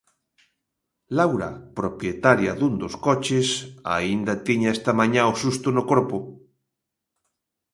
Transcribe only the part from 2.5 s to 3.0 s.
dun dos